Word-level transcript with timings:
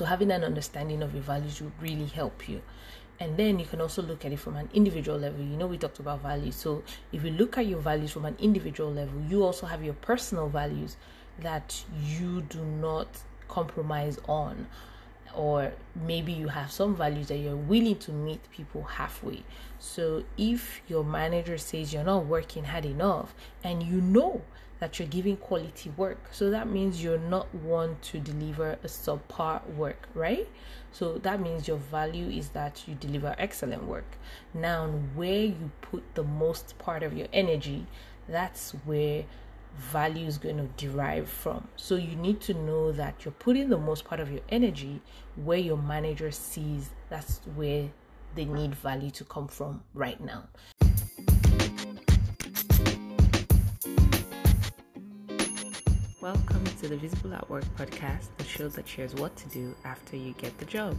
So 0.00 0.06
having 0.06 0.30
an 0.30 0.44
understanding 0.44 1.02
of 1.02 1.12
your 1.12 1.22
values 1.22 1.60
would 1.60 1.74
really 1.78 2.06
help 2.06 2.48
you. 2.48 2.62
And 3.18 3.36
then 3.36 3.58
you 3.58 3.66
can 3.66 3.82
also 3.82 4.00
look 4.00 4.24
at 4.24 4.32
it 4.32 4.38
from 4.38 4.56
an 4.56 4.70
individual 4.72 5.18
level. 5.18 5.44
You 5.44 5.58
know, 5.58 5.66
we 5.66 5.76
talked 5.76 5.98
about 5.98 6.22
values. 6.22 6.56
So 6.56 6.82
if 7.12 7.22
you 7.22 7.30
look 7.32 7.58
at 7.58 7.66
your 7.66 7.80
values 7.80 8.10
from 8.10 8.24
an 8.24 8.34
individual 8.40 8.90
level, 8.90 9.20
you 9.28 9.42
also 9.42 9.66
have 9.66 9.84
your 9.84 9.92
personal 9.92 10.48
values 10.48 10.96
that 11.40 11.84
you 12.02 12.40
do 12.40 12.64
not 12.64 13.08
compromise 13.48 14.18
on 14.26 14.68
or 15.40 15.72
maybe 15.94 16.32
you 16.34 16.48
have 16.48 16.70
some 16.70 16.94
values 16.94 17.28
that 17.28 17.38
you're 17.38 17.56
willing 17.56 17.96
to 17.96 18.12
meet 18.12 18.40
people 18.50 18.82
halfway. 18.82 19.42
So 19.78 20.22
if 20.36 20.82
your 20.86 21.02
manager 21.02 21.56
says 21.56 21.94
you're 21.94 22.04
not 22.04 22.26
working 22.26 22.64
hard 22.64 22.84
enough 22.84 23.34
and 23.64 23.82
you 23.82 24.02
know 24.02 24.42
that 24.80 24.98
you're 24.98 25.08
giving 25.08 25.38
quality 25.38 25.88
work, 25.96 26.18
so 26.30 26.50
that 26.50 26.68
means 26.68 27.02
you're 27.02 27.16
not 27.16 27.54
one 27.54 27.96
to 28.02 28.18
deliver 28.18 28.72
a 28.84 28.86
subpar 28.86 29.66
work, 29.70 30.10
right? 30.12 30.46
So 30.92 31.16
that 31.16 31.40
means 31.40 31.66
your 31.66 31.78
value 31.78 32.28
is 32.28 32.50
that 32.50 32.86
you 32.86 32.94
deliver 32.94 33.34
excellent 33.38 33.84
work. 33.84 34.18
Now, 34.52 34.88
where 35.14 35.44
you 35.46 35.70
put 35.80 36.02
the 36.16 36.24
most 36.24 36.76
part 36.76 37.02
of 37.02 37.16
your 37.16 37.28
energy, 37.32 37.86
that's 38.28 38.72
where 38.84 39.24
value 39.76 40.26
is 40.26 40.38
going 40.38 40.56
to 40.56 40.68
derive 40.76 41.28
from. 41.28 41.66
So 41.76 41.96
you 41.96 42.16
need 42.16 42.40
to 42.42 42.54
know 42.54 42.92
that 42.92 43.24
you're 43.24 43.32
putting 43.32 43.68
the 43.68 43.78
most 43.78 44.04
part 44.04 44.20
of 44.20 44.30
your 44.30 44.42
energy 44.48 45.00
where 45.36 45.58
your 45.58 45.76
manager 45.76 46.30
sees 46.30 46.90
that's 47.08 47.40
where 47.54 47.88
they 48.34 48.44
need 48.44 48.74
value 48.74 49.10
to 49.10 49.24
come 49.24 49.48
from 49.48 49.82
right 49.94 50.20
now. 50.20 50.44
Welcome 56.20 56.64
to 56.80 56.88
the 56.88 56.96
Visible 56.96 57.34
at 57.34 57.48
Work 57.48 57.64
podcast, 57.76 58.26
the 58.36 58.44
show 58.44 58.68
that 58.68 58.86
shares 58.86 59.14
what 59.14 59.34
to 59.36 59.48
do 59.48 59.74
after 59.84 60.16
you 60.16 60.34
get 60.34 60.56
the 60.58 60.66
job. 60.66 60.96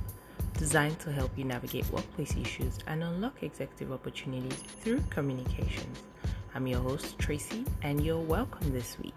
Designed 0.58 0.99
to 0.99 1.11
help 1.11 1.38
you 1.38 1.44
navigate 1.44 1.88
workplace 1.91 2.35
issues 2.35 2.80
and 2.88 3.03
unlock 3.03 3.44
executive 3.44 3.92
opportunities 3.92 4.58
through 4.81 5.02
communications. 5.09 5.99
I'm 6.53 6.67
your 6.67 6.81
host, 6.81 7.17
Tracy, 7.17 7.63
and 7.81 8.03
you're 8.03 8.17
welcome 8.17 8.73
this 8.73 8.97
week. 8.99 9.13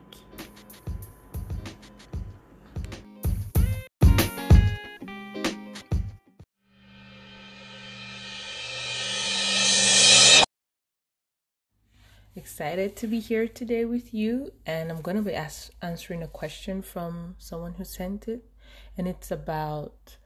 Excited 12.36 12.94
to 12.94 13.08
be 13.08 13.18
here 13.18 13.48
today 13.48 13.84
with 13.84 14.14
you, 14.14 14.52
and 14.64 14.92
I'm 14.92 15.00
going 15.00 15.16
to 15.16 15.22
be 15.24 15.34
ask, 15.34 15.72
answering 15.82 16.22
a 16.22 16.28
question 16.28 16.82
from 16.82 17.34
someone 17.38 17.74
who 17.74 17.84
sent 17.84 18.28
it, 18.28 18.44
and 18.96 19.08
it's 19.08 19.32
about 19.32 20.18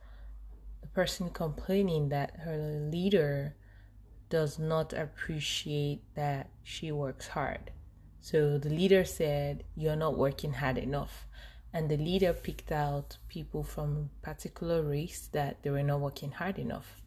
the 0.81 0.87
person 0.87 1.31
complaining 1.31 2.09
that 2.09 2.41
her 2.41 2.55
leader 2.91 3.55
does 4.29 4.59
not 4.59 4.93
appreciate 4.93 6.01
that 6.15 6.49
she 6.63 6.91
works 6.91 7.29
hard. 7.29 7.71
So 8.21 8.57
the 8.57 8.69
leader 8.69 9.03
said, 9.05 9.63
You're 9.75 9.95
not 9.95 10.17
working 10.17 10.53
hard 10.53 10.77
enough. 10.77 11.25
And 11.73 11.89
the 11.89 11.97
leader 11.97 12.33
picked 12.33 12.71
out 12.71 13.17
people 13.27 13.63
from 13.63 14.09
a 14.21 14.25
particular 14.25 14.81
race 14.81 15.29
that 15.33 15.61
they 15.61 15.69
were 15.69 15.83
not 15.83 15.99
working 15.99 16.31
hard 16.31 16.57
enough. 16.57 17.01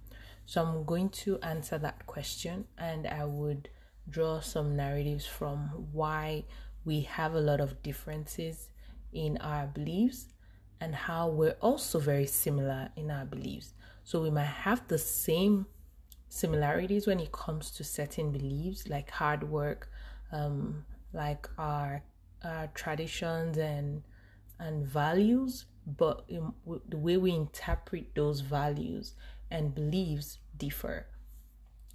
So 0.47 0.63
I'm 0.63 0.85
going 0.85 1.09
to 1.11 1.39
answer 1.41 1.79
that 1.79 2.07
question 2.07 2.67
and 2.79 3.07
I 3.07 3.25
would 3.25 3.69
draw 4.09 4.41
some 4.41 4.77
narratives 4.77 5.27
from 5.27 5.89
why 5.93 6.45
we 6.85 7.03
have 7.03 7.35
a 7.35 7.41
lot 7.41 7.61
of 7.61 7.83
differences 7.83 8.69
in 9.13 9.37
our 9.39 9.67
beliefs 9.67 10.27
and 10.81 10.95
how 10.95 11.29
we're 11.29 11.57
also 11.61 11.99
very 11.99 12.27
similar 12.27 12.91
in 12.97 13.11
our 13.11 13.25
beliefs. 13.25 13.75
So 14.05 14.21
we 14.21 14.31
might 14.31 14.45
have 14.45 14.87
the 14.89 14.99
same 14.99 15.67
similarities 16.33 17.07
when 17.07 17.21
it 17.21 17.31
comes 17.31 17.71
to 17.71 17.85
certain 17.85 18.33
beliefs 18.33 18.89
like 18.89 19.11
hard 19.11 19.43
work, 19.51 19.91
um, 20.33 20.83
like 21.13 21.47
our, 21.59 22.03
our 22.43 22.69
traditions 22.69 23.59
and 23.59 24.03
and 24.59 24.87
values, 24.87 25.67
but 25.87 26.25
in, 26.29 26.53
the 26.89 26.97
way 26.97 27.17
we 27.17 27.33
interpret 27.33 28.15
those 28.15 28.41
values 28.41 29.15
and 29.51 29.75
beliefs 29.75 30.39
differ. 30.57 31.07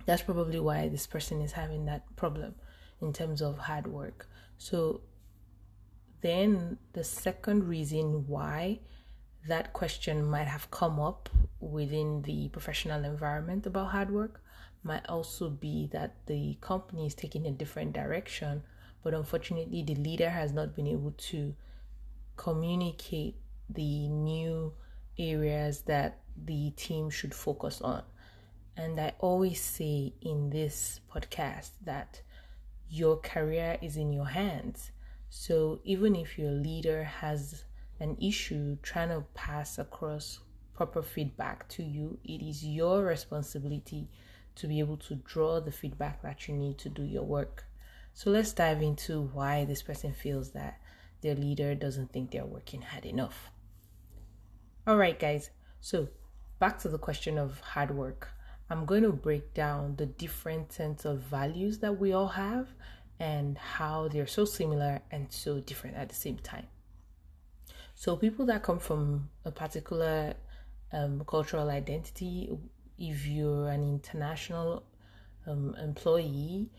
That's 0.05 0.21
probably 0.21 0.59
why 0.59 0.89
this 0.89 1.07
person 1.07 1.41
is 1.41 1.53
having 1.53 1.85
that 1.85 2.15
problem 2.15 2.55
in 3.01 3.13
terms 3.13 3.41
of 3.41 3.57
hard 3.57 3.87
work. 3.87 4.29
So 4.57 5.01
then 6.21 6.77
the 6.93 7.03
second 7.03 7.67
reason 7.67 8.27
why 8.27 8.81
that 9.47 9.73
question 9.73 10.25
might 10.25 10.47
have 10.47 10.69
come 10.71 10.99
up 10.99 11.29
within 11.59 12.21
the 12.23 12.49
professional 12.49 13.03
environment 13.03 13.65
about 13.65 13.91
hard 13.91 14.11
work 14.11 14.41
might 14.83 15.05
also 15.09 15.49
be 15.49 15.89
that 15.91 16.15
the 16.27 16.57
company 16.61 17.05
is 17.05 17.15
taking 17.15 17.45
a 17.45 17.51
different 17.51 17.93
direction, 17.93 18.63
but 19.03 19.13
unfortunately, 19.13 19.83
the 19.83 19.95
leader 19.95 20.29
has 20.29 20.53
not 20.53 20.75
been 20.75 20.87
able 20.87 21.11
to 21.11 21.55
communicate 22.35 23.35
the 23.69 24.07
new 24.07 24.73
areas 25.17 25.81
that 25.81 26.19
the 26.45 26.71
team 26.71 27.09
should 27.09 27.33
focus 27.33 27.81
on. 27.81 28.03
And 28.75 28.99
I 28.99 29.13
always 29.19 29.59
say 29.59 30.13
in 30.21 30.51
this 30.51 31.01
podcast 31.11 31.71
that 31.83 32.21
your 32.89 33.17
career 33.17 33.77
is 33.81 33.97
in 33.97 34.13
your 34.13 34.27
hands. 34.27 34.91
So 35.29 35.79
even 35.83 36.15
if 36.15 36.37
your 36.37 36.51
leader 36.51 37.03
has 37.03 37.63
an 37.99 38.17
issue 38.21 38.77
trying 38.81 39.09
to 39.09 39.25
pass 39.33 39.77
across 39.77 40.39
proper 40.73 41.01
feedback 41.01 41.67
to 41.69 41.83
you, 41.83 42.19
it 42.23 42.41
is 42.41 42.63
your 42.63 43.03
responsibility 43.03 44.09
to 44.55 44.67
be 44.67 44.79
able 44.79 44.97
to 44.97 45.15
draw 45.15 45.59
the 45.59 45.71
feedback 45.71 46.21
that 46.21 46.47
you 46.47 46.53
need 46.53 46.77
to 46.79 46.89
do 46.89 47.03
your 47.03 47.23
work. 47.23 47.65
So 48.13 48.29
let's 48.31 48.53
dive 48.53 48.81
into 48.81 49.21
why 49.33 49.65
this 49.65 49.81
person 49.81 50.13
feels 50.13 50.51
that 50.51 50.79
their 51.21 51.35
leader 51.35 51.75
doesn't 51.75 52.11
think 52.11 52.31
they're 52.31 52.45
working 52.45 52.81
hard 52.81 53.05
enough. 53.05 53.51
All 54.85 54.97
right, 54.97 55.19
guys. 55.19 55.49
So 55.81 56.07
back 56.59 56.79
to 56.79 56.89
the 56.89 56.97
question 56.97 57.37
of 57.37 57.59
hard 57.59 57.91
work. 57.91 58.29
I'm 58.69 58.85
going 58.85 59.03
to 59.03 59.11
break 59.11 59.53
down 59.53 59.95
the 59.95 60.05
different 60.05 60.71
sense 60.71 61.05
of 61.05 61.19
values 61.19 61.79
that 61.79 61.99
we 61.99 62.13
all 62.13 62.27
have 62.27 62.67
and 63.19 63.57
how 63.57 64.07
they're 64.09 64.27
so 64.27 64.45
similar 64.45 65.01
and 65.11 65.31
so 65.31 65.59
different 65.59 65.95
at 65.97 66.09
the 66.09 66.15
same 66.15 66.37
time. 66.37 66.67
So, 67.99 68.15
people 68.15 68.45
that 68.45 68.61
come 68.61 68.77
from 68.77 69.31
a 69.43 69.49
particular 69.49 70.35
um, 70.93 71.23
cultural 71.25 71.71
identity, 71.71 72.55
if 72.99 73.25
you're 73.25 73.69
an 73.69 73.81
international 73.81 74.83
um, 75.47 75.75
employee, 75.81 76.69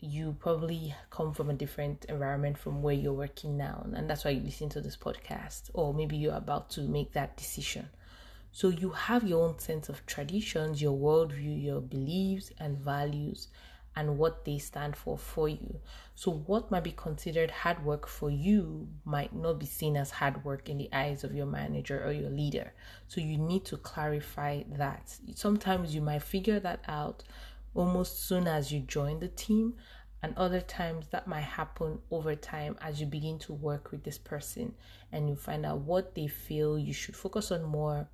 you 0.00 0.34
probably 0.40 0.94
come 1.10 1.34
from 1.34 1.50
a 1.50 1.52
different 1.52 2.06
environment 2.06 2.56
from 2.56 2.80
where 2.80 2.94
you're 2.94 3.12
working 3.12 3.58
now. 3.58 3.86
And 3.92 4.08
that's 4.08 4.24
why 4.24 4.30
you 4.30 4.40
listen 4.40 4.70
to 4.70 4.80
this 4.80 4.96
podcast, 4.96 5.68
or 5.74 5.92
maybe 5.92 6.16
you're 6.16 6.34
about 6.34 6.70
to 6.70 6.80
make 6.80 7.12
that 7.12 7.36
decision. 7.36 7.90
So 8.50 8.70
you 8.70 8.88
have 8.88 9.24
your 9.24 9.46
own 9.46 9.58
sense 9.58 9.90
of 9.90 10.06
traditions, 10.06 10.80
your 10.80 10.96
worldview, 10.96 11.62
your 11.62 11.82
beliefs 11.82 12.52
and 12.58 12.78
values, 12.78 13.48
and 13.98 14.16
what 14.16 14.44
they 14.44 14.58
stand 14.58 14.94
for 14.94 15.18
for 15.18 15.48
you. 15.48 15.80
So, 16.14 16.30
what 16.30 16.70
might 16.70 16.84
be 16.84 16.92
considered 16.92 17.50
hard 17.50 17.84
work 17.84 18.06
for 18.06 18.30
you 18.30 18.86
might 19.04 19.34
not 19.34 19.58
be 19.58 19.66
seen 19.66 19.96
as 19.96 20.12
hard 20.12 20.44
work 20.44 20.68
in 20.68 20.78
the 20.78 20.88
eyes 20.92 21.24
of 21.24 21.34
your 21.34 21.46
manager 21.46 22.04
or 22.04 22.12
your 22.12 22.30
leader. 22.30 22.72
So, 23.08 23.20
you 23.20 23.36
need 23.36 23.64
to 23.66 23.76
clarify 23.76 24.62
that. 24.76 25.16
Sometimes 25.34 25.96
you 25.96 26.00
might 26.00 26.22
figure 26.22 26.60
that 26.60 26.84
out 26.86 27.24
almost 27.74 28.24
soon 28.24 28.46
as 28.46 28.70
you 28.70 28.80
join 28.80 29.18
the 29.18 29.28
team, 29.28 29.74
and 30.22 30.32
other 30.36 30.60
times 30.60 31.06
that 31.08 31.26
might 31.26 31.40
happen 31.40 31.98
over 32.10 32.34
time 32.36 32.76
as 32.80 33.00
you 33.00 33.06
begin 33.06 33.38
to 33.38 33.52
work 33.52 33.90
with 33.90 34.02
this 34.04 34.18
person 34.18 34.74
and 35.12 35.28
you 35.28 35.36
find 35.36 35.64
out 35.64 35.78
what 35.78 36.14
they 36.16 36.26
feel 36.26 36.76
you 36.76 36.92
should 36.92 37.16
focus 37.16 37.52
on 37.52 37.62
more 37.62 38.08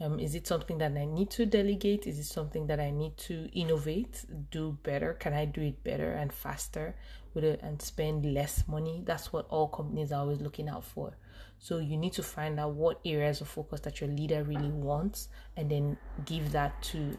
um, 0.00 0.18
is 0.20 0.34
it 0.34 0.46
something 0.46 0.78
that 0.78 0.92
I 0.92 1.06
need 1.06 1.30
to 1.30 1.46
delegate? 1.46 2.06
Is 2.06 2.18
it 2.18 2.24
something 2.24 2.66
that 2.66 2.78
I 2.80 2.90
need 2.90 3.16
to 3.18 3.48
innovate, 3.58 4.24
do 4.50 4.76
better? 4.82 5.14
Can 5.14 5.32
I 5.32 5.46
do 5.46 5.62
it 5.62 5.82
better 5.82 6.12
and 6.12 6.32
faster 6.32 6.94
with 7.32 7.44
it 7.44 7.60
and 7.62 7.80
spend 7.80 8.26
less 8.34 8.64
money? 8.68 9.02
That's 9.06 9.32
what 9.32 9.46
all 9.48 9.68
companies 9.68 10.12
are 10.12 10.20
always 10.20 10.40
looking 10.40 10.68
out 10.68 10.84
for. 10.84 11.16
So 11.58 11.78
you 11.78 11.96
need 11.96 12.12
to 12.14 12.22
find 12.22 12.60
out 12.60 12.74
what 12.74 13.00
areas 13.06 13.40
of 13.40 13.48
focus 13.48 13.80
that 13.80 14.00
your 14.00 14.10
leader 14.10 14.44
really 14.44 14.70
wants 14.70 15.28
and 15.56 15.70
then 15.70 15.96
give 16.26 16.52
that 16.52 16.82
to 16.84 17.16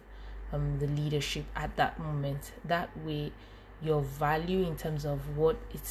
um, 0.53 0.77
the 0.77 0.87
leadership 0.87 1.45
at 1.55 1.75
that 1.77 1.99
moment. 1.99 2.51
That 2.65 2.95
way, 3.03 3.31
your 3.81 4.01
value 4.01 4.65
in 4.67 4.77
terms 4.77 5.03
of 5.05 5.35
what 5.35 5.57
it 5.73 5.81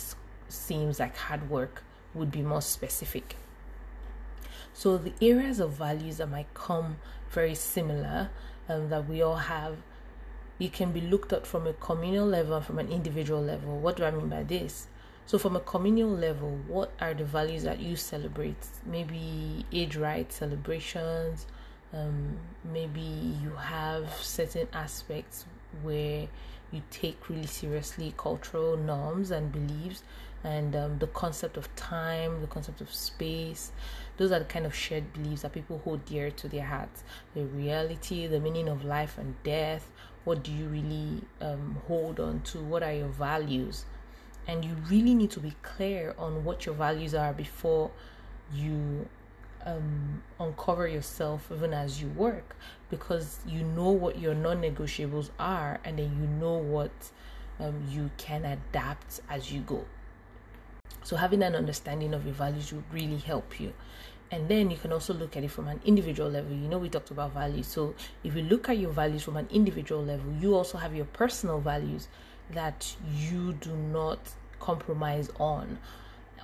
seems 0.49 1.01
like 1.01 1.17
hard 1.17 1.51
work 1.51 1.83
would 2.15 2.31
be 2.31 2.43
more 2.43 2.63
specific. 2.63 3.37
So 4.77 4.99
the 4.99 5.15
areas 5.23 5.59
of 5.59 5.71
values 5.71 6.19
that 6.19 6.29
might 6.29 6.53
come 6.53 6.99
very 7.31 7.55
similar 7.55 8.29
um, 8.69 8.91
that 8.91 9.09
we 9.09 9.23
all 9.23 9.37
have, 9.37 9.79
it 10.61 10.75
can 10.75 10.93
be 10.93 11.01
looked 11.01 11.33
at 11.33 11.47
from 11.47 11.67
a 11.67 11.73
communal 11.73 12.27
level, 12.27 12.61
from 12.61 12.79
an 12.79 12.93
individual 12.93 13.41
level. 13.41 13.79
What 13.79 13.97
do 13.97 14.05
I 14.05 14.11
mean 14.11 14.29
by 14.29 14.43
this? 14.43 14.87
So, 15.25 15.39
from 15.39 15.57
a 15.57 15.61
communal 15.61 16.11
level, 16.11 16.59
what 16.69 16.93
are 17.01 17.15
the 17.15 17.25
values 17.25 17.63
that 17.63 17.81
you 17.81 17.97
celebrate? 17.97 18.67
Maybe 18.85 19.65
age 19.73 19.97
right 19.97 20.31
celebrations, 20.31 21.47
um, 21.95 22.37
maybe 22.63 23.01
you 23.01 23.53
have 23.57 24.13
certain 24.21 24.69
aspects 24.75 25.47
where 25.83 26.29
you 26.71 26.83
take 26.91 27.31
really 27.31 27.47
seriously 27.47 28.13
cultural 28.19 28.77
norms 28.77 29.31
and 29.31 29.51
beliefs 29.51 30.03
and 30.45 30.77
um, 30.77 30.99
the 30.99 31.07
concept 31.09 31.57
of 31.57 31.75
time, 31.77 32.41
the 32.41 32.47
concept 32.47 32.81
of 32.81 32.93
space. 32.93 33.73
Those 34.17 34.33
are 34.33 34.39
the 34.39 34.45
kind 34.45 34.67
of 34.67 34.75
shared 34.75 35.13
beliefs 35.13 35.43
that 35.43 35.53
people 35.53 35.81
hold 35.85 36.05
dear 36.05 36.31
to 36.31 36.49
their 36.49 36.65
hearts. 36.65 37.05
The 37.35 37.45
reality, 37.45 38.27
the 38.27 38.41
meaning 38.41 38.69
of 38.69 38.85
life 38.85 39.19
and 39.19 39.35
death. 39.43 39.91
What 40.25 40.43
do 40.43 40.53
you 40.53 40.67
really 40.67 41.23
um, 41.41 41.81
hold 41.87 42.21
on 42.21 42.41
to? 42.43 42.59
What 42.59 42.83
are 42.83 42.93
your 42.93 43.09
values? 43.09 43.85
And 44.49 44.65
you 44.65 44.77
really 44.89 45.15
need 45.15 45.31
to 45.33 45.41
be 45.41 45.55
clear 45.63 46.15
on 46.19 46.45
what 46.45 46.67
your 46.67 46.75
values 46.75 47.15
are 47.15 47.33
before 47.33 47.91
you 48.53 49.09
um, 49.65 50.23
uncover 50.39 50.87
yourself 50.87 51.51
even 51.53 51.75
as 51.75 52.01
you 52.01 52.09
work 52.11 52.57
because 52.89 53.41
you 53.47 53.65
know 53.65 53.91
what 53.91 54.19
your 54.19 54.35
non 54.35 54.63
negotiables 54.63 55.31
are 55.41 55.81
and 55.85 55.99
then 55.99 56.17
you 56.21 56.29
know 56.41 56.57
what 56.57 56.93
um, 57.59 57.85
you 57.89 58.11
can 58.17 58.45
adapt 58.45 59.21
as 59.29 59.53
you 59.53 59.61
go. 59.61 59.85
So, 61.07 61.15
having 61.15 61.45
an 61.45 61.55
understanding 61.55 62.15
of 62.15 62.25
your 62.25 62.35
values 62.35 62.73
will 62.73 62.83
really 62.91 63.19
help 63.19 63.61
you. 63.61 63.73
And 64.33 64.49
then 64.49 64.73
you 64.73 64.77
can 64.77 64.93
also 64.93 65.15
look 65.15 65.37
at 65.37 65.45
it 65.45 65.53
from 65.53 65.69
an 65.69 65.81
individual 65.85 66.29
level. 66.29 66.51
You 66.51 66.67
know, 66.67 66.79
we 66.79 66.89
talked 66.89 67.13
about 67.13 67.33
values. 67.33 67.69
So, 67.69 67.95
if 68.25 68.35
you 68.35 68.43
look 68.43 68.69
at 68.69 68.79
your 68.79 68.91
values 68.91 69.23
from 69.23 69.37
an 69.37 69.47
individual 69.53 70.03
level, 70.03 70.33
you 70.41 70.57
also 70.57 70.79
have 70.79 70.97
your 70.97 71.05
personal 71.05 71.61
values 71.61 72.09
that 72.51 72.93
you 73.15 73.53
do 73.53 73.77
not 73.77 74.19
compromise 74.59 75.31
on 75.39 75.79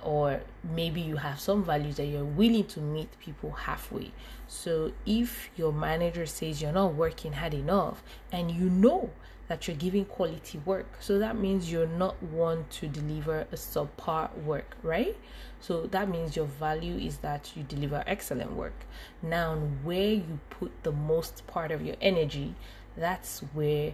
or 0.03 0.41
maybe 0.63 1.01
you 1.01 1.17
have 1.17 1.39
some 1.39 1.63
values 1.63 1.97
that 1.97 2.05
you're 2.05 2.23
willing 2.23 2.65
to 2.65 2.79
meet 2.79 3.09
people 3.19 3.51
halfway. 3.51 4.11
So 4.47 4.91
if 5.05 5.49
your 5.55 5.73
manager 5.73 6.25
says 6.25 6.61
you're 6.61 6.71
not 6.71 6.93
working 6.93 7.33
hard 7.33 7.53
enough 7.53 8.03
and 8.31 8.51
you 8.51 8.69
know 8.69 9.09
that 9.47 9.67
you're 9.67 9.77
giving 9.77 10.05
quality 10.05 10.59
work, 10.59 10.85
so 10.99 11.19
that 11.19 11.37
means 11.37 11.71
you're 11.71 11.87
not 11.87 12.21
one 12.23 12.65
to 12.71 12.87
deliver 12.87 13.41
a 13.51 13.55
subpar 13.55 14.35
work, 14.43 14.77
right? 14.83 15.17
So 15.59 15.87
that 15.87 16.09
means 16.09 16.35
your 16.35 16.45
value 16.45 16.97
is 16.97 17.17
that 17.17 17.51
you 17.55 17.63
deliver 17.63 18.03
excellent 18.05 18.53
work. 18.53 18.85
Now, 19.21 19.55
where 19.83 20.13
you 20.13 20.39
put 20.49 20.71
the 20.83 20.91
most 20.91 21.47
part 21.47 21.71
of 21.71 21.81
your 21.81 21.95
energy, 22.01 22.55
that's 22.95 23.39
where 23.53 23.93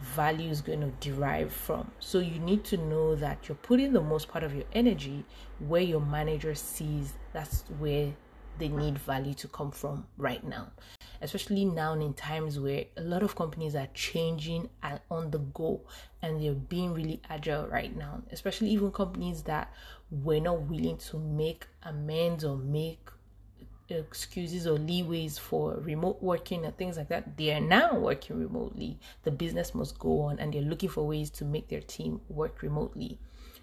value 0.00 0.50
is 0.50 0.60
going 0.60 0.80
to 0.80 0.92
derive 1.00 1.52
from. 1.52 1.90
So 1.98 2.18
you 2.20 2.38
need 2.38 2.64
to 2.64 2.76
know 2.76 3.14
that 3.16 3.48
you're 3.48 3.56
putting 3.56 3.92
the 3.92 4.00
most 4.00 4.28
part 4.28 4.44
of 4.44 4.54
your 4.54 4.64
energy 4.72 5.24
where 5.58 5.82
your 5.82 6.00
manager 6.00 6.54
sees 6.54 7.12
that's 7.32 7.64
where 7.78 8.12
they 8.58 8.68
need 8.68 8.98
value 8.98 9.34
to 9.34 9.48
come 9.48 9.70
from 9.70 10.06
right 10.16 10.44
now. 10.44 10.68
Especially 11.20 11.64
now 11.64 11.94
in 11.94 12.14
times 12.14 12.58
where 12.58 12.84
a 12.96 13.02
lot 13.02 13.22
of 13.22 13.34
companies 13.34 13.74
are 13.74 13.88
changing 13.94 14.68
and 14.82 15.00
on 15.10 15.30
the 15.30 15.38
go 15.38 15.80
and 16.22 16.42
they're 16.42 16.54
being 16.54 16.92
really 16.92 17.20
agile 17.28 17.66
right 17.68 17.96
now. 17.96 18.22
Especially 18.30 18.68
even 18.70 18.90
companies 18.92 19.42
that 19.42 19.72
were 20.10 20.40
not 20.40 20.62
willing 20.62 20.96
to 20.96 21.18
make 21.18 21.66
amends 21.84 22.44
or 22.44 22.56
make 22.56 23.08
excuses 23.88 24.66
or 24.66 24.78
leeways 24.78 25.38
for 25.38 25.74
remote 25.80 26.22
working 26.22 26.64
and 26.64 26.76
things 26.76 26.96
like 26.96 27.08
that. 27.08 27.36
They 27.36 27.52
are 27.52 27.60
now 27.60 27.94
working 27.94 28.38
remotely. 28.38 28.98
The 29.22 29.30
business 29.30 29.74
must 29.74 29.98
go 29.98 30.20
on 30.22 30.38
and 30.38 30.52
they're 30.52 30.62
looking 30.62 30.88
for 30.88 31.06
ways 31.06 31.30
to 31.30 31.44
make 31.44 31.68
their 31.68 31.80
team 31.80 32.20
work 32.28 32.62
remotely. 32.62 33.18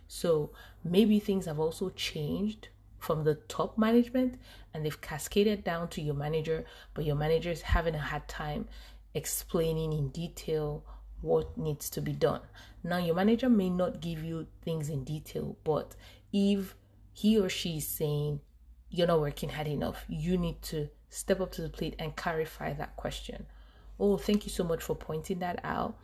So 0.07 0.51
maybe 0.83 1.19
things 1.19 1.45
have 1.45 1.59
also 1.59 1.89
changed 1.89 2.69
from 2.97 3.23
the 3.23 3.35
top 3.35 3.77
management 3.77 4.39
and 4.73 4.85
they've 4.85 5.01
cascaded 5.01 5.63
down 5.63 5.89
to 5.89 6.01
your 6.01 6.15
manager, 6.15 6.65
but 6.93 7.05
your 7.05 7.15
manager 7.15 7.51
is 7.51 7.61
having 7.61 7.95
a 7.95 7.99
hard 7.99 8.27
time 8.27 8.67
explaining 9.13 9.93
in 9.93 10.09
detail 10.09 10.83
what 11.21 11.57
needs 11.57 11.89
to 11.91 12.01
be 12.01 12.13
done. 12.13 12.41
Now, 12.83 12.97
your 12.97 13.15
manager 13.15 13.49
may 13.49 13.69
not 13.69 14.01
give 14.01 14.23
you 14.23 14.47
things 14.63 14.89
in 14.89 15.03
detail, 15.03 15.57
but 15.63 15.95
if 16.31 16.75
he 17.13 17.39
or 17.39 17.49
she 17.49 17.77
is 17.77 17.87
saying 17.87 18.41
you're 18.95 19.07
not 19.07 19.19
working 19.19 19.49
hard 19.49 19.67
enough. 19.67 20.05
You 20.07 20.37
need 20.37 20.61
to 20.63 20.87
step 21.09 21.41
up 21.41 21.51
to 21.53 21.61
the 21.61 21.69
plate 21.69 21.95
and 21.99 22.15
clarify 22.15 22.73
that 22.73 22.95
question. 22.95 23.45
Oh, 23.99 24.17
thank 24.17 24.45
you 24.45 24.51
so 24.51 24.63
much 24.63 24.81
for 24.81 24.95
pointing 24.95 25.39
that 25.39 25.59
out. 25.63 25.97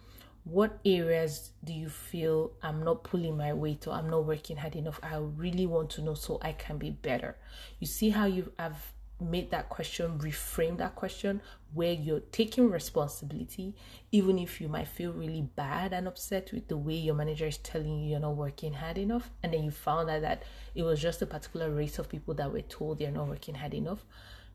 What 0.43 0.79
areas 0.83 1.51
do 1.63 1.71
you 1.71 1.88
feel 1.88 2.51
I'm 2.61 2.83
not 2.83 3.03
pulling 3.03 3.38
my 3.38 3.53
weight 3.53 3.88
or 3.88 3.93
I'm 3.93 4.09
not 4.09 4.25
working 4.25 4.57
hard 4.57 4.75
enough? 4.75 4.99
I 5.03 5.17
really 5.17 5.67
want 5.67 5.89
to 5.91 6.01
know 6.01 6.15
so 6.15 6.39
I 6.41 6.51
can 6.51 6.77
be 6.77 6.89
better. 6.89 7.38
You 7.79 7.88
see 7.88 8.09
how 8.09 8.25
you 8.25 8.51
have 8.59 8.91
made 9.21 9.51
that 9.51 9.69
question, 9.69 10.19
reframe 10.19 10.77
that 10.77 10.95
question 10.95 11.41
where 11.73 11.94
you're 11.94 12.19
taking 12.19 12.69
responsibility, 12.69 13.73
even 14.12 14.38
if 14.38 14.59
you 14.59 14.68
might 14.68 14.88
feel 14.88 15.13
really 15.13 15.41
bad 15.41 15.94
and 15.94 16.07
upset 16.07 16.51
with 16.51 16.68
the 16.68 16.75
way 16.75 16.95
your 16.95 17.15
manager 17.15 17.45
is 17.45 17.57
telling 17.59 18.00
you 18.00 18.09
you're 18.09 18.19
not 18.19 18.35
working 18.35 18.73
hard 18.73 18.97
enough. 18.97 19.29
And 19.41 19.53
then 19.53 19.63
you 19.63 19.71
found 19.71 20.09
out 20.09 20.21
that 20.21 20.44
it 20.75 20.83
was 20.83 21.01
just 21.01 21.21
a 21.21 21.25
particular 21.25 21.71
race 21.71 21.97
of 22.00 22.09
people 22.09 22.33
that 22.33 22.51
were 22.51 22.62
told 22.62 23.00
they're 23.00 23.12
not 23.12 23.27
working 23.27 23.56
hard 23.56 23.73
enough. 23.73 24.03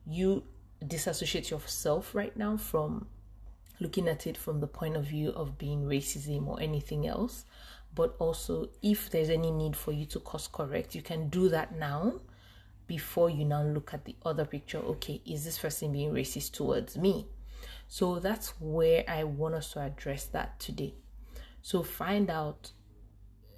You 0.05 0.43
disassociate 0.85 1.49
yourself 1.49 2.13
right 2.13 2.35
now 2.37 2.57
from 2.57 3.07
looking 3.79 4.07
at 4.07 4.27
it 4.27 4.37
from 4.37 4.59
the 4.59 4.67
point 4.67 4.95
of 4.95 5.05
view 5.05 5.29
of 5.31 5.57
being 5.57 5.83
racism 5.83 6.47
or 6.47 6.61
anything 6.61 7.07
else. 7.07 7.45
But 7.95 8.15
also, 8.19 8.69
if 8.83 9.09
there's 9.09 9.29
any 9.29 9.49
need 9.49 9.75
for 9.75 9.91
you 9.91 10.05
to 10.07 10.19
course 10.19 10.47
correct, 10.47 10.93
you 10.93 11.01
can 11.01 11.29
do 11.29 11.49
that 11.49 11.75
now 11.75 12.19
before 12.87 13.29
you 13.29 13.45
now 13.45 13.61
look 13.61 13.93
at 13.93 14.05
the 14.05 14.15
other 14.25 14.45
picture 14.45 14.79
okay 14.79 15.21
is 15.25 15.43
this 15.43 15.59
person 15.59 15.91
being 15.91 16.11
racist 16.11 16.53
towards 16.53 16.97
me? 16.97 17.27
So 17.89 18.19
that's 18.19 18.49
where 18.59 19.03
i 19.07 19.23
want 19.23 19.55
us 19.55 19.71
to 19.73 19.79
address 19.79 20.25
that 20.25 20.59
today. 20.59 20.95
So 21.61 21.83
find 21.83 22.29
out 22.29 22.71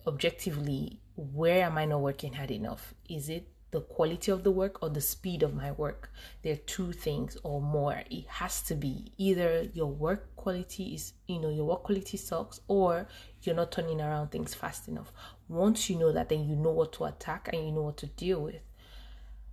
objectively 0.07 0.99
where 1.15 1.63
am 1.65 1.77
i 1.77 1.85
not 1.85 2.01
working 2.01 2.33
hard 2.33 2.51
enough? 2.51 2.93
Is 3.09 3.29
it 3.29 3.47
the 3.71 3.81
quality 3.81 4.31
of 4.31 4.43
the 4.43 4.49
work 4.51 4.81
or 4.81 4.89
the 4.89 5.01
speed 5.01 5.43
of 5.43 5.53
my 5.53 5.71
work? 5.71 6.11
There 6.41 6.53
are 6.53 6.65
two 6.65 6.91
things 6.91 7.37
or 7.43 7.61
more. 7.61 8.01
It 8.09 8.25
has 8.27 8.61
to 8.63 8.75
be 8.75 9.13
either 9.17 9.69
your 9.73 9.87
work 9.87 10.35
quality 10.35 10.95
is 10.95 11.13
you 11.27 11.39
know 11.39 11.49
your 11.49 11.65
work 11.65 11.83
quality 11.83 12.17
sucks 12.17 12.61
or 12.67 13.07
you're 13.41 13.55
not 13.55 13.71
turning 13.71 14.01
around 14.01 14.29
things 14.29 14.55
fast 14.55 14.87
enough. 14.87 15.11
Once 15.47 15.89
you 15.89 15.97
know 15.97 16.11
that 16.11 16.29
then 16.29 16.47
you 16.47 16.55
know 16.55 16.71
what 16.71 16.93
to 16.93 17.05
attack 17.05 17.49
and 17.53 17.65
you 17.65 17.71
know 17.71 17.83
what 17.83 17.97
to 17.97 18.07
deal 18.07 18.41
with 18.41 18.61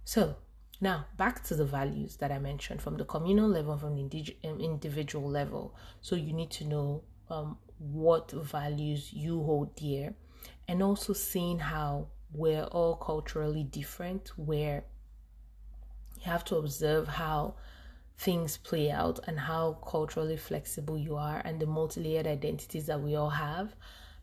so, 0.06 0.36
now 0.80 1.06
back 1.16 1.42
to 1.46 1.56
the 1.56 1.64
values 1.64 2.18
that 2.18 2.30
I 2.30 2.38
mentioned 2.38 2.80
from 2.80 2.96
the 2.96 3.04
communal 3.04 3.48
level, 3.48 3.76
from 3.76 3.96
the 3.96 4.02
indig- 4.02 4.36
um, 4.48 4.60
individual 4.60 5.28
level. 5.28 5.74
So, 6.00 6.14
you 6.14 6.32
need 6.32 6.52
to 6.52 6.64
know 6.64 7.02
um, 7.28 7.58
what 7.78 8.30
values 8.30 9.12
you 9.12 9.42
hold 9.42 9.74
dear, 9.74 10.14
and 10.68 10.80
also 10.80 11.12
seeing 11.12 11.58
how 11.58 12.06
we're 12.32 12.66
all 12.66 12.94
culturally 12.94 13.64
different, 13.64 14.28
where 14.36 14.84
you 16.18 16.30
have 16.30 16.44
to 16.44 16.56
observe 16.56 17.08
how 17.08 17.56
things 18.16 18.58
play 18.58 18.92
out 18.92 19.18
and 19.26 19.40
how 19.40 19.72
culturally 19.84 20.36
flexible 20.36 20.96
you 20.96 21.16
are, 21.16 21.42
and 21.44 21.58
the 21.58 21.66
multi 21.66 22.00
layered 22.00 22.28
identities 22.28 22.86
that 22.86 23.00
we 23.00 23.16
all 23.16 23.30
have 23.30 23.74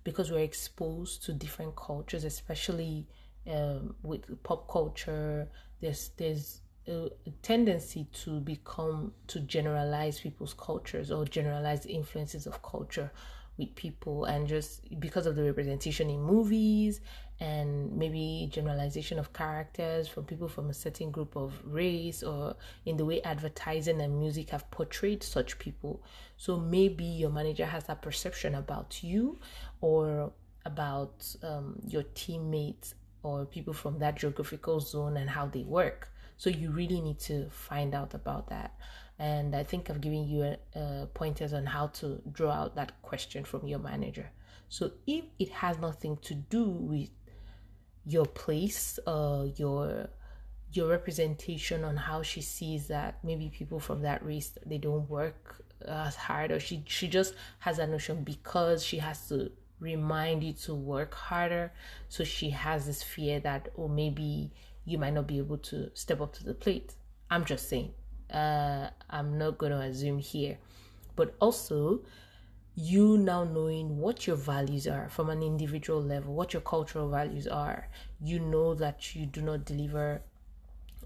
because 0.05 0.31
we're 0.31 0.39
exposed 0.39 1.25
to 1.25 1.34
different 1.34 1.75
cultures, 1.75 2.24
especially 2.24 3.05
um, 3.51 3.95
with 4.03 4.41
pop 4.43 4.69
culture, 4.69 5.47
there's 5.81 6.12
there's 6.17 6.62
a, 6.88 7.09
tendency 7.41 8.07
to 8.13 8.39
become 8.39 9.13
to 9.27 9.39
generalize 9.41 10.19
people's 10.19 10.53
cultures 10.53 11.12
or 11.12 11.25
generalize 11.25 11.85
influences 11.85 12.45
of 12.47 12.62
culture 12.62 13.12
with 13.57 13.73
people 13.75 14.25
and 14.25 14.47
just 14.47 14.81
because 15.00 15.25
of 15.25 15.35
the 15.35 15.43
representation 15.43 16.09
in 16.09 16.21
movies 16.21 17.01
and 17.39 17.91
maybe 17.95 18.47
generalization 18.51 19.19
of 19.19 19.31
characters 19.33 20.07
from 20.07 20.23
people 20.23 20.47
from 20.47 20.69
a 20.69 20.73
certain 20.73 21.12
group 21.12 21.35
of 21.35 21.53
race 21.65 22.23
or 22.23 22.55
in 22.85 22.97
the 22.97 23.05
way 23.05 23.21
advertising 23.23 24.01
and 24.01 24.17
music 24.17 24.50
have 24.50 24.69
portrayed 24.71 25.21
such 25.21 25.59
people. 25.59 26.01
So 26.38 26.57
maybe 26.57 27.03
your 27.03 27.29
manager 27.29 27.65
has 27.65 27.83
that 27.85 28.01
perception 28.01 28.55
about 28.55 29.03
you 29.03 29.39
or 29.81 30.31
about 30.65 31.35
um, 31.43 31.79
your 31.85 32.03
teammates 32.15 32.95
or 33.24 33.46
people 33.46 33.74
from 33.74 34.00
that 34.00 34.15
geographical 34.15 34.80
zone 34.80 35.18
and 35.18 35.30
how 35.30 35.48
they 35.48 35.63
work. 35.63 36.10
So 36.38 36.50
you 36.50 36.72
really 36.72 37.01
need 37.01 37.20
to 37.22 37.50
find 37.50 37.96
out 37.96 38.13
about 38.13 38.50
that. 38.50 38.75
And 39.20 39.56
I 39.56 39.63
think 39.63 39.89
I've 39.89 40.01
given 40.01 40.27
you 40.27 40.56
a, 40.75 41.08
pointers 41.13 41.53
on 41.53 41.65
how 41.65 41.88
to 41.88 42.22
draw 42.32 42.51
out 42.51 42.75
that 42.75 43.01
question 43.01 43.44
from 43.44 43.65
your 43.68 43.80
manager. 43.80 44.30
So 44.70 44.92
if 45.08 45.24
it 45.39 45.50
has 45.50 45.77
nothing 45.80 46.18
to 46.24 46.34
do 46.34 46.63
with 46.65 47.10
your 48.06 48.25
place, 48.25 49.00
uh, 49.08 49.46
your 49.56 50.10
your 50.72 50.89
representation 50.89 51.84
on 51.84 51.96
how 51.96 52.24
she 52.24 52.42
sees 52.42 52.88
that 52.88 53.24
maybe 53.24 53.48
people 53.50 53.80
from 53.80 54.01
that 54.01 54.25
race 54.25 54.58
they 54.65 54.80
don't 54.80 55.08
work 55.08 55.63
as 55.88 56.15
hard, 56.15 56.51
or 56.51 56.60
she 56.60 56.84
she 56.88 57.08
just 57.08 57.36
has 57.60 57.80
a 57.80 57.86
notion 57.86 58.24
because 58.24 58.84
she 58.84 58.98
has 58.98 59.27
to 59.30 59.51
remind 59.84 60.44
you 60.44 60.54
to 60.54 60.74
work 60.74 61.13
harder. 61.13 61.72
So 62.08 62.24
she 62.24 62.50
has 62.52 62.86
this 62.86 63.04
fear 63.04 63.40
that, 63.42 63.70
oh, 63.78 63.90
maybe 63.90 64.52
you 64.86 64.98
might 64.98 65.13
not 65.13 65.28
be 65.28 65.38
able 65.38 65.58
to 65.58 65.92
step 65.94 66.22
up 66.22 66.34
to 66.34 66.44
the 66.44 66.54
plate. 66.54 66.94
I'm 67.30 67.46
just 67.46 67.70
saying. 67.70 67.92
Uh, 68.32 68.90
I'm 69.10 69.38
not 69.38 69.58
going 69.58 69.74
to 69.74 69.80
assume 69.80 70.20
here. 70.20 70.58
But 71.16 71.36
also, 71.40 72.02
you 72.75 73.18
now 73.18 73.44
knowing 73.44 73.98
what 74.00 74.25
your 74.25 74.36
values 74.36 74.88
are 74.88 75.10
from 75.10 75.30
an 75.30 75.44
individual 75.44 76.02
level, 76.02 76.34
what 76.34 76.54
your 76.54 76.62
cultural 76.62 77.10
values 77.10 77.48
are. 77.48 77.88
You 78.22 78.40
know 78.40 78.74
that 78.75 79.16
you 79.16 79.25
do 79.25 79.42
not 79.42 79.66
deliver 79.66 80.22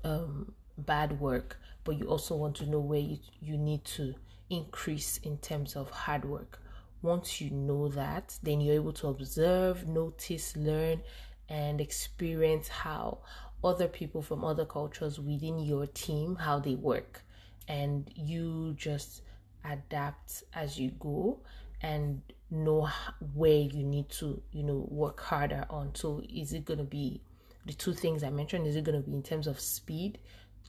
um, 0.04 0.54
bad 0.78 1.20
work, 1.20 1.60
but 1.84 1.98
you 1.98 2.06
also 2.06 2.36
want 2.36 2.56
to 2.58 2.70
know 2.70 2.80
where 2.80 3.00
you, 3.00 3.18
you 3.42 3.58
need 3.58 3.84
to 3.86 4.14
increase 4.50 5.18
in 5.24 5.38
terms 5.40 5.76
of 5.76 5.90
hard 5.90 6.24
work. 6.24 6.60
Once 7.02 7.40
you 7.40 7.52
know 7.52 7.88
that, 7.88 8.38
then 8.44 8.62
you're 8.62 8.76
able 8.76 8.94
to 8.94 9.08
observe, 9.08 9.88
notice, 9.88 10.56
learn, 10.58 11.02
and 11.50 11.80
experience 11.80 12.68
how 12.68 13.20
other 13.64 13.88
people 13.88 14.22
from 14.22 14.44
other 14.44 14.66
cultures 14.66 15.20
within 15.20 15.60
your 15.60 15.86
team 15.88 16.36
how 16.36 16.60
they 16.60 16.76
work. 16.76 17.22
And 17.68 18.10
you 18.16 18.76
just 18.78 19.22
adapt 19.64 20.44
as 20.54 20.80
you 20.80 20.92
go 20.92 21.40
and 21.82 22.22
know 22.50 22.90
where 23.34 23.60
you 23.60 23.84
need 23.84 24.10
to 24.10 24.42
you 24.52 24.64
know 24.64 24.88
work 24.90 25.20
harder 25.20 25.66
on. 25.70 25.94
So 25.96 26.24
is 26.30 26.54
it 26.54 26.66
going 26.66 26.80
to 26.80 26.86
be 26.86 27.22
the 27.68 27.74
two 27.74 27.94
things 27.94 28.24
i 28.24 28.30
mentioned 28.30 28.66
is 28.66 28.76
it 28.76 28.84
going 28.84 29.02
to 29.02 29.08
be 29.08 29.14
in 29.16 29.22
terms 29.22 29.46
of 29.46 29.60
speed 29.60 30.18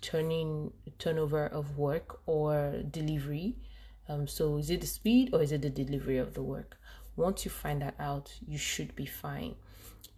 turning 0.00 0.73
turnover 0.99 1.47
of 1.47 1.78
work 1.78 2.20
or 2.26 2.82
delivery 2.90 3.54
um, 4.09 4.27
so 4.27 4.57
is 4.57 4.71
it 4.71 4.81
the 4.81 4.87
speed 4.87 5.31
or 5.33 5.43
is 5.43 5.53
it 5.53 5.62
the 5.62 5.71
delivery 5.71 6.19
of 6.19 6.35
the 6.35 6.43
work 6.43 6.79
once 7.17 7.45
you 7.45 7.50
find 7.50 7.83
that 7.83 7.95
out 7.99 8.33
you 8.47 8.59
should 8.59 8.95
be 8.95 9.07
fine 9.07 9.55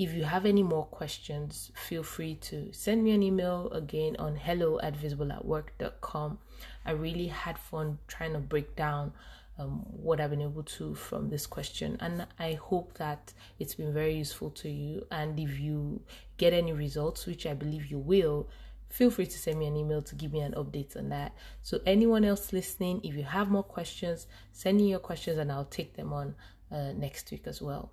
if 0.00 0.14
you 0.14 0.24
have 0.24 0.46
any 0.46 0.62
more 0.62 0.86
questions, 0.86 1.70
feel 1.74 2.02
free 2.02 2.34
to 2.36 2.72
send 2.72 3.04
me 3.04 3.10
an 3.10 3.22
email 3.22 3.68
again 3.70 4.16
on 4.18 4.34
hello 4.34 4.80
at 4.80 4.94
visibleatwork.com. 4.94 6.38
I 6.86 6.92
really 6.92 7.26
had 7.26 7.58
fun 7.58 7.98
trying 8.08 8.32
to 8.32 8.38
break 8.38 8.76
down 8.76 9.12
um, 9.58 9.84
what 9.90 10.18
I've 10.18 10.30
been 10.30 10.40
able 10.40 10.62
to 10.62 10.94
from 10.94 11.28
this 11.28 11.46
question, 11.46 11.98
and 12.00 12.26
I 12.38 12.54
hope 12.54 12.94
that 12.94 13.34
it's 13.58 13.74
been 13.74 13.92
very 13.92 14.14
useful 14.14 14.48
to 14.62 14.70
you. 14.70 15.06
And 15.10 15.38
if 15.38 15.60
you 15.60 16.00
get 16.38 16.54
any 16.54 16.72
results, 16.72 17.26
which 17.26 17.44
I 17.44 17.52
believe 17.52 17.90
you 17.90 17.98
will, 17.98 18.48
feel 18.90 19.10
free 19.10 19.26
to 19.26 19.38
send 19.38 19.58
me 19.58 19.66
an 19.66 19.76
email 19.76 20.02
to 20.02 20.14
give 20.14 20.32
me 20.32 20.40
an 20.40 20.52
update 20.52 20.96
on 20.96 21.08
that. 21.08 21.34
So, 21.62 21.80
anyone 21.86 22.24
else 22.24 22.52
listening, 22.52 23.00
if 23.04 23.14
you 23.14 23.22
have 23.22 23.50
more 23.50 23.62
questions, 23.62 24.26
send 24.52 24.76
me 24.76 24.90
your 24.90 24.98
questions 24.98 25.38
and 25.38 25.50
I'll 25.50 25.64
take 25.64 25.94
them 25.94 26.12
on 26.12 26.34
uh, 26.70 26.92
next 26.92 27.30
week 27.30 27.46
as 27.46 27.62
well. 27.62 27.92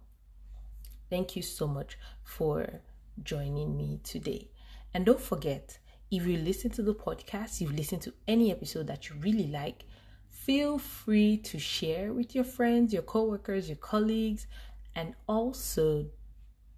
Thank 1.10 1.36
you 1.36 1.42
so 1.42 1.68
much 1.68 1.98
for 2.24 2.82
joining 3.24 3.78
me 3.78 4.02
today. 4.04 4.50
And 4.94 5.06
don't 5.06 5.22
forget, 5.22 5.78
if 6.12 6.26
you 6.26 6.38
listen 6.38 6.72
to 6.72 6.82
the 6.82 6.96
podcast, 6.96 7.62
you've 7.62 7.76
listened 7.76 8.02
to 8.04 8.14
any 8.28 8.52
episode 8.52 8.88
that 8.88 9.10
you 9.10 9.16
really 9.22 9.48
like, 9.48 9.86
feel 10.30 10.78
free 10.78 11.38
to 11.38 11.60
share 11.60 12.14
with 12.14 12.34
your 12.34 12.44
friends, 12.44 12.94
your 12.94 13.04
coworkers, 13.04 13.68
your 13.70 13.78
colleagues, 13.78 14.48
and 14.96 15.14
also 15.28 16.08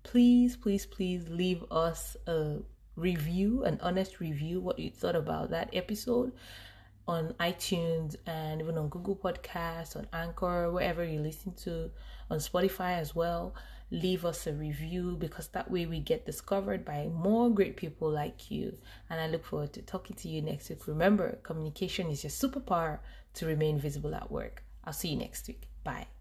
please, 0.04 0.56
please, 0.56 0.86
please 0.86 1.28
leave 1.30 1.64
us 1.72 2.18
a 2.28 2.58
review, 3.00 3.64
an 3.64 3.80
honest 3.82 4.20
review, 4.20 4.60
what 4.60 4.80
you 4.80 4.90
thought 4.90 5.16
about 5.16 5.50
that 5.52 5.70
episode 5.74 6.34
on 7.08 7.34
iTunes 7.40 8.16
and 8.28 8.62
even 8.62 8.78
on 8.78 8.90
Google 8.90 9.16
Podcasts, 9.16 9.96
on 9.96 10.08
Anchor, 10.14 10.72
wherever 10.72 11.04
you 11.04 11.20
listen 11.20 11.54
to, 11.54 11.90
on 12.30 12.38
Spotify 12.38 13.00
as 13.00 13.16
well 13.16 13.56
leave 13.92 14.26
us 14.26 14.46
a 14.48 14.54
review 14.54 15.16
because 15.20 15.48
that 15.50 15.70
way 15.70 15.86
we 15.86 16.00
get 16.00 16.26
discovered 16.26 16.86
by 16.86 17.08
more 17.08 17.50
great 17.50 17.76
people 17.76 18.10
like 18.10 18.52
you. 18.52 18.78
And 19.10 19.20
I 19.20 19.28
look 19.28 19.46
forward 19.46 19.74
to 19.74 19.82
talking 19.82 20.16
to 20.18 20.28
you 20.28 20.42
next 20.42 20.70
week. 20.70 20.88
Remember, 20.88 21.40
communication 21.44 22.10
is 22.10 22.24
your 22.24 22.32
superpower 22.32 23.00
to 23.36 23.46
remain 23.46 23.80
visible 23.80 24.14
at 24.14 24.32
work. 24.32 24.64
I'll 24.84 24.94
see 24.94 25.10
you 25.10 25.18
next 25.18 25.48
week. 25.48 25.68
Bye. 25.84 26.19